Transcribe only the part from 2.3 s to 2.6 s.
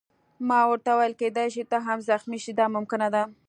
شې،